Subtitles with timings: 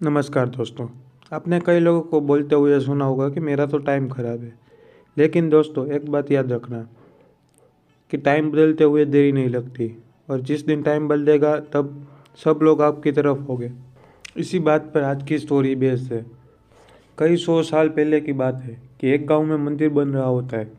[0.00, 0.86] नमस्कार दोस्तों,
[1.32, 4.52] आपने कई लोगों को बोलते हुए सुना होगा कि मेरा तो टाइम ख़राब है।
[5.16, 6.80] लेकिन दोस्तों, एक बात याद रखना
[8.12, 9.90] कि टाइम बदलते हुए देरी नहीं लगती
[10.30, 12.06] और जिस दिन टाइम बदलेगा, तब
[12.44, 13.70] सब लोग आपकी तरफ़ होंगे।
[14.36, 16.24] इसी बात पर आज की स्टोरी बेस्ड है।
[17.18, 20.56] कई सौ साल पहले की बात है कि एक गाँव में मंदिर बन रहा होता
[20.56, 20.70] है।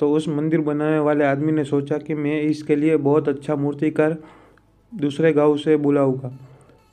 [0.00, 4.18] तो उस मंदिर बनाने वाले आदमी ने सोचा कि मैं इसके लिए बहुत अच्छा मूर्तिकार
[4.92, 6.36] दूसरे गाँव से बुलाऊँगा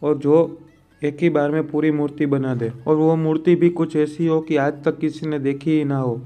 [0.02, 0.64] और जो
[1.04, 4.42] एक ही बार में पूरी मूर्ति बना दे। और वो मूर्ति भी कुछ ऐसी हो
[4.42, 6.22] कि आज तक किसी ने देखी ही ना हो।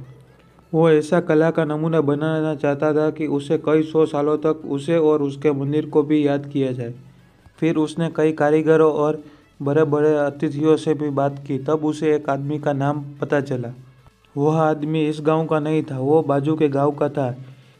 [0.74, 4.98] वो ऐसा कला का नमूना बनाना चाहता था कि उसे कई सौ सालों तक उसे
[4.98, 6.94] और उसके मंदिर को भी याद किया जाए।
[7.58, 9.24] फिर उसने कई कारीगरों और
[9.62, 13.74] बड़े बड़े अतिथियों से भी बात की। तब उसे एक आदमी का नाम पता चला।
[14.38, 17.36] वह आदमी इस गाँव का नहीं था, वो बाजू के गाँव का था।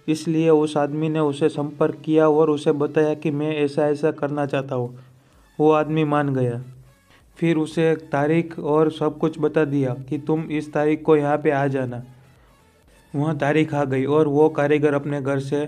[0.08, 4.46] इसलिए उस आदमी ने उसे संपर्क किया और उसे बताया कि मैं ऐसा ऐसा करना
[4.46, 5.00] चाहता हूँ।
[5.60, 6.62] वो आदमी मान गया।
[7.38, 11.52] फिर उसे तारीख और सब कुछ बता दिया कि तुम इस तारीख को यहाँ पे
[11.52, 12.04] आ जाना।
[13.14, 15.64] वह तारीख आ गई और वो कारीगर अपने घर से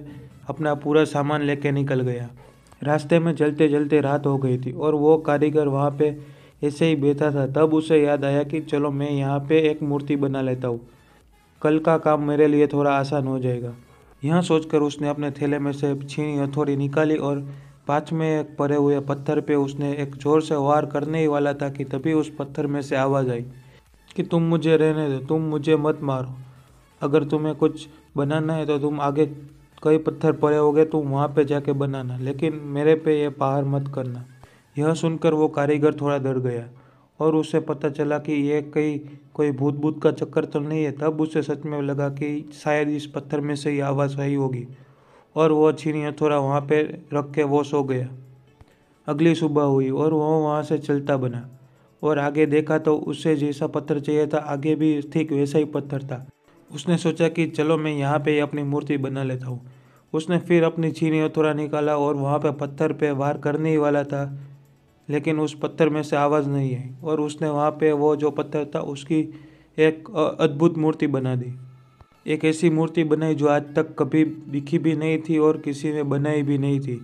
[0.50, 2.30] अपना पूरा सामान लेके निकल गया।
[2.84, 6.16] रास्ते में चलते चलते रात हो गई थी और वो कारीगर वहाँ पे
[6.64, 10.16] ऐसे ही बैठा था। तब उसे याद आया कि चलो मैं यहाँ पे एक मूर्ति
[10.16, 10.80] बना लेता हूँ।
[11.62, 13.74] कल का काम मेरे लिए थोड़ा आसान हो जाएगा।
[14.24, 17.46] यहाँ सोचकर उसने अपने थैले में से छीनी हथौड़ी निकाली और
[17.88, 21.54] पाँच में एक पड़े हुए पत्थर पे उसने एक ज़ोर से वार करने ही वाला
[21.54, 23.46] था कि तभी उस पत्थर में से आवाज़ आई
[24.16, 26.36] कि तुम मुझे रहने दो, तुम मुझे मत मारो।
[27.02, 29.26] अगर तुम्हें कुछ बनाना है तो तुम आगे
[29.84, 33.92] कई पत्थर पड़े होगे, तुम वहाँ पे जाके बनाना, लेकिन मेरे पे ये पहाड़ मत
[33.96, 34.26] करना।
[34.76, 36.68] यह सुनकर वो कारीगर थोड़ा डर गया
[37.20, 38.98] और उसे पता चला कि ये कई,
[39.34, 42.90] कोई भूत भूत का चक्कर तो नहीं है। तब उसे सच में लगा कि शायद
[42.92, 44.66] इस पत्थर में से ही आवाज़ आई होगी।
[45.36, 46.82] और वो छीनी हथौड़ा वहाँ पे
[47.14, 48.10] रख के वो सो गया।
[49.08, 51.50] अगली सुबह हुई और वह वहाँ से चलता बना
[52.04, 56.04] और आगे देखा तो उसे जैसा पत्थर चाहिए था, आगे भी ठीक वैसा ही पत्थर
[56.04, 56.26] था।
[56.70, 59.60] उसने सोचा कि चलो मैं यहाँ पे अपनी मूर्ति बना लेता हूँ।
[60.14, 64.04] उसने फिर अपनी छीनी हथौड़ा निकाला और वहाँ पे पत्थर पे वार करने ही वाला
[64.04, 64.24] था,
[65.10, 68.66] लेकिन उस पत्थर में से आवाज़ नहीं आई और उसने वहाँ पे वो जो पत्थर
[68.76, 69.20] था उसकी
[69.78, 70.10] एक
[70.40, 71.54] अद्भुत मूर्ति बना दी।
[72.26, 76.04] एक ऐसी मूर्ति बनाई जो आज तक कभी दिखी भी नहीं थी और किसी ने
[76.04, 77.00] बनाई भी नहीं थी।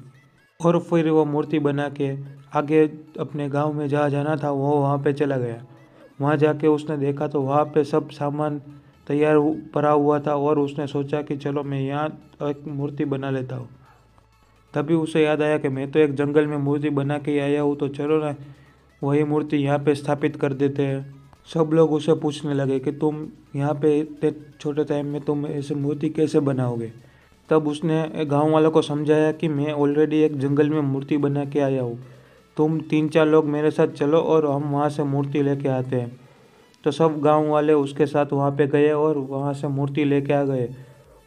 [0.59, 2.12] और फिर वो मूर्ति बना के
[2.53, 2.85] आगे
[3.19, 5.62] अपने गाँव में जहाँ जाना था, वो वहाँ पे चला गया।
[6.22, 8.59] वहाँ जाके उसने देखा तो वहाँ पे सब सामान
[9.07, 9.40] तैयार
[9.74, 12.07] पड़ा हुआ था और उसने सोचा कि चलो मैं यहाँ
[12.44, 13.69] एक मूर्ति बना लेता हूँ।
[14.74, 17.75] तभी उसे याद आया कि मैं तो एक जंगल में मूर्ति बना के आया हूँ
[17.78, 18.36] तो चलो ना,
[19.01, 23.28] वही मूर्ति यहाँ पे स्थापित कर देते हैं। सब लोग उसे पूछने लगे कि तुम
[23.56, 26.92] यहाँ पे इतने छोटे टाइम में तुम ऐसे मूर्ति कैसे बनाओगे?
[27.50, 31.60] तब उसने गाँव वालों को समझाया कि मैं ऑलरेडी एक जंगल में मूर्ति बना के
[31.60, 32.00] आया हूँ।
[32.58, 36.20] तुम तीन चार लोग मेरे साथ चलो और हम वहाँ से मूर्ति लेके आते हैं।
[36.84, 40.44] तो सब गाँव वाले उसके साथ वहाँ पे गए और वहाँ से मूर्ति लेके आ
[40.44, 40.70] गए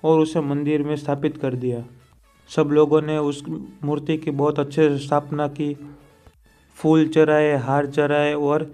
[0.04, 1.82] और उसे मंदिर में स्थापित कर दिया।
[2.50, 3.42] सब लोगों ने उस
[3.84, 5.74] मूर्ति की बहुत अच्छे से स्थापना की।
[6.78, 8.72] फूल चढ़ाए, हार चढ़ाए और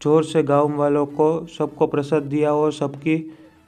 [0.00, 3.16] ज़ोर से गाँव वालों को सबको प्रसाद दिया और सबकी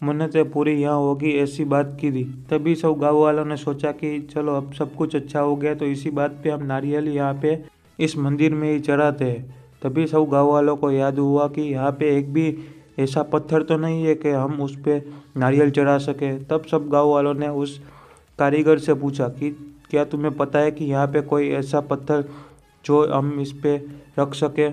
[0.02, 4.18] मन्नतें पूरी यहाँ होगी, ऐसी बात की थी। तभी सब गाँव वालों ने सोचा कि
[4.32, 7.58] चलो, अब सब कुछ अच्छा हो गया तो इसी बात पे हम नारियल यहाँ पे
[7.98, 11.90] इस मंदिर में ही चढ़ाते हैं। तभी सब गाँव वालों को याद हुआ कि यहाँ
[11.92, 12.56] पे एक भी
[12.98, 15.02] ऐसा पत्थर तो नहीं है कि हम उस पर
[15.36, 17.80] नारियल चढ़ा सके। तब सब गाँव वालों ने उस
[18.38, 19.50] कारीगर से पूछा कि
[19.90, 22.24] क्या तुम्हें पता है कि यहाँ पे कोई ऐसा पत्थर
[22.84, 23.86] जो हम इस पर
[24.18, 24.68] रख सके?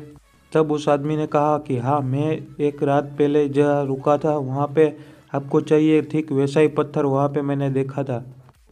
[0.52, 2.30] तब उस आदमी ने कहा कि हाँ मैं
[2.60, 4.96] एक रात पहले जहाँ रुका था, वहाँ पे
[5.36, 8.24] आपको चाहिए ठीक वैसा ही पत्थर वहाँ पे मैंने देखा था।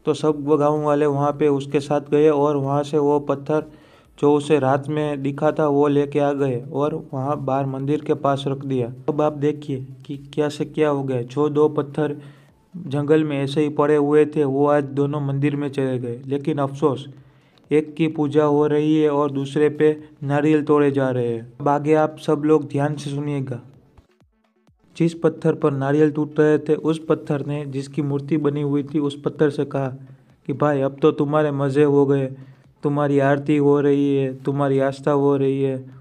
[0.06, 3.66] तो सब गाँव वाले वहाँ पे उसके साथ गए और वहाँ से वो पत्थर
[4.20, 8.14] जो उसे रात में दिखा था, वो लेके आ गए और वहाँ बाहर मंदिर के
[8.14, 12.18] पास रख दिया। अब आप देखिए कि क्या से क्या हो गया। जो दो पत्थर
[12.76, 16.58] जंगल में ऐसे ही पड़े हुए थे, वो आज दोनों मंदिर में चले गए। लेकिन
[16.58, 17.06] अफसोस
[17.72, 21.68] एक की पूजा हो रही है और दूसरे पे नारियल तोड़े जा रहे हैं। अब
[21.68, 23.62] आगे आप सब लोग ध्यान से सुनिएगा।
[24.98, 29.00] जिस पत्थर पर नारियल टूट रहे थे, उस पत्थर ने जिसकी मूर्ति बनी हुई थी,
[29.00, 29.88] उस पत्थर से कहा
[30.48, 32.28] कि, भाई, अब तो तुम्हारे मज़े हो गए।
[32.84, 35.92] तुम्हारी आरती हो रही है, तुम्हारी आस्था हो रही है।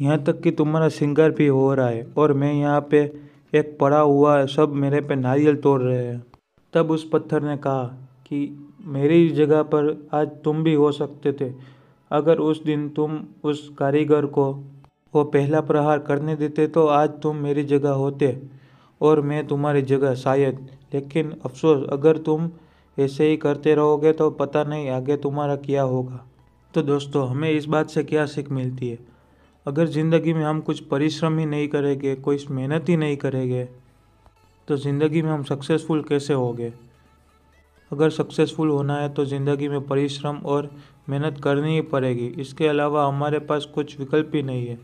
[0.00, 3.12] यहाँ तक कि तुम्हारा सिंगर भी हो रहा है और मैं यहाँ पे
[3.54, 6.24] एक पड़ा हुआ है, सब मेरे पे नारियल तोड़ रहे हैं।
[6.72, 7.84] तब उस पत्थर ने कहा
[8.26, 11.52] कि मेरी जगह पर आज तुम भी हो सकते थे।
[12.10, 14.52] अगर उस दिन तुम उस कारीगर को
[15.14, 18.36] वो पहला प्रहार करने देते तो आज तुम मेरी जगह होते
[19.00, 22.50] और मैं तुम्हारी जगह शायद। लेकिन अफसोस, अगर तुम
[22.98, 26.24] ऐसे ही करते रहोगे तो पता नहीं आगे तुम्हारा क्या होगा।
[26.74, 28.98] तो दोस्तों, हमें इस बात से क्या सीख मिलती है?
[29.66, 33.64] अगर ज़िंदगी में हम कुछ परिश्रम ही नहीं करेंगे, कोई मेहनत ही नहीं करेंगे
[34.68, 36.72] तो ज़िंदगी में हम सक्सेसफुल कैसे होंगे?
[37.90, 40.70] अगर सक्सेसफुल होना है तो ज़िंदगी में परिश्रम और
[41.08, 44.78] मेहनत करनी ही पड़ेगी। इसके अलावा हमारे पास कुछ विकल्प ही नहीं है।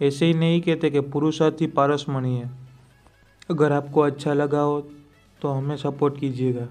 [0.00, 2.50] ऐसे ही नहीं कहते कि पुरुषार्थ ही पारसमणि है।
[3.50, 4.80] अगर आपको अच्छा लगा हो
[5.42, 6.66] तो हमें सपोर्ट कीजिएगा।